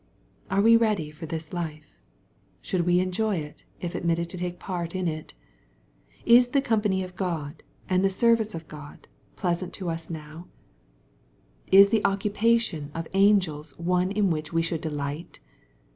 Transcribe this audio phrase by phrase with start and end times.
[0.49, 1.95] Are we ready for this life?
[2.59, 5.35] Should we enjoy it, if admitted to take part in it?
[6.25, 10.47] Is the company of God, ftnd the service of God pleasant to us now?
[11.71, 12.15] Is the 292 SXPOSITOBY THOUGHTS.
[12.15, 15.39] occupation of angels one in which we should delight